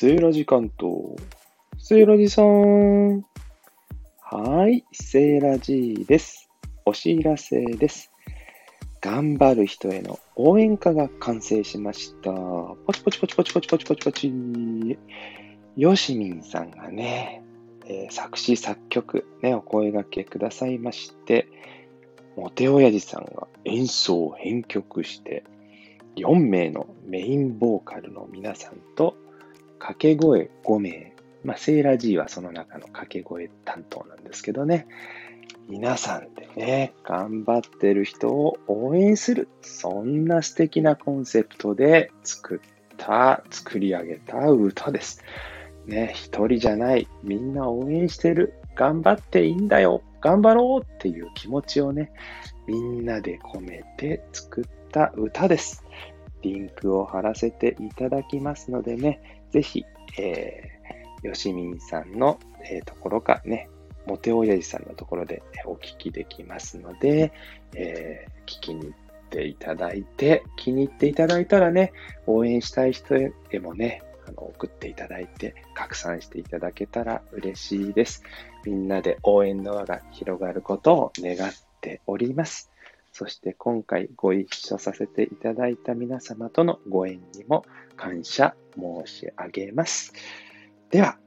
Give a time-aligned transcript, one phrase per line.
[0.00, 1.16] セーラジ関東。
[1.76, 3.24] セーラジさん。
[4.20, 6.48] はい、セーラジです。
[6.84, 8.12] お知らせです。
[9.00, 12.30] 頑張る人への応援歌が完成しました。
[12.30, 14.98] ポチポチポチポチポチポチポチポチ。
[15.76, 17.42] よしみんさんがね、
[17.86, 21.48] えー、作詞作曲、ね、お声掛けくださいまして、
[22.36, 25.42] モテオヤジさんが演奏編曲して、
[26.14, 29.16] 4名のメインボーカルの皆さんと
[29.78, 31.12] 掛け声5名、
[31.44, 34.86] まあ、セーラ G はその中の掛け声担当なんですけどね、
[35.68, 45.22] 皆さんでね、頑張ってる人を応援する、そんな素敵なコンセプトで作った、作り上げた歌です。
[45.86, 52.12] ね、一人じゃない、みんな応援してる、頑張っていいんだよ、頑張ろうっていう気持ちをね、
[52.66, 55.84] みんなで込めて作った歌です。
[56.42, 59.84] リンクを貼らせていただきますのでね、ぜひ、
[60.18, 62.38] えー、よしみんさんの、
[62.70, 63.68] えー、ところかね、
[64.06, 67.32] モテおやじさんのところでお聞きできますので、
[67.74, 68.94] えー、聞きに行っ
[69.30, 71.92] ていただいて、気に入っていただいたらね、
[72.26, 78.22] 応援したい人へもね、あの送っていただいて、拡散していただけたら嬉しいです。
[78.64, 82.70] みんなで応援の輪が広がることを願っております。
[83.12, 87.64] そして今回ご一緒させていただいた皆様とのご縁にも
[87.96, 90.12] 感謝申し上げます。
[90.90, 91.18] では、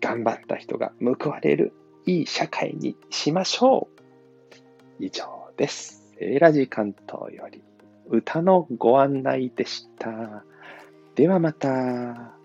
[0.00, 1.72] 頑張った人が報われる
[2.06, 5.04] いい社会にしましょう。
[5.04, 5.24] 以上
[5.56, 6.12] です。
[6.18, 7.62] エラジ関東より
[8.08, 10.44] 歌のご案内でした。
[11.14, 12.43] ではまた。